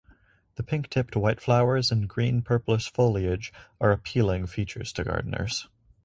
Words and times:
The 0.55 0.63
pink 0.63 0.89
tipped 0.89 1.15
white 1.15 1.39
flowers 1.39 1.91
and 1.91 2.09
green 2.09 2.41
purplish 2.41 2.91
foliage 2.91 3.53
are 3.79 3.91
appealing 3.91 4.47
features 4.47 4.91
to 4.93 5.03
gardeners. 5.03 5.67